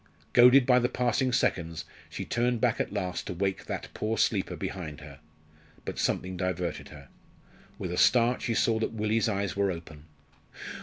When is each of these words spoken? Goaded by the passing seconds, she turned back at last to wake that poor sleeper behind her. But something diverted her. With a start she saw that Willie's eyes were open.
Goaded 0.33 0.65
by 0.65 0.79
the 0.79 0.89
passing 0.89 1.31
seconds, 1.31 1.85
she 2.09 2.25
turned 2.25 2.59
back 2.59 2.79
at 2.81 2.91
last 2.91 3.27
to 3.27 3.35
wake 3.35 3.65
that 3.65 3.87
poor 3.93 4.17
sleeper 4.17 4.55
behind 4.55 4.99
her. 5.01 5.19
But 5.85 5.99
something 5.99 6.35
diverted 6.37 6.89
her. 6.89 7.09
With 7.77 7.91
a 7.91 7.97
start 7.97 8.41
she 8.41 8.55
saw 8.55 8.79
that 8.79 8.93
Willie's 8.93 9.29
eyes 9.29 9.55
were 9.55 9.71
open. 9.71 10.05